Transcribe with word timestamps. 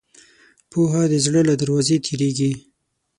پوهه 0.71 1.03
د 1.11 1.13
زړه 1.25 1.41
له 1.49 1.55
دروازې 1.61 1.97
تېرېږي. 2.05 2.51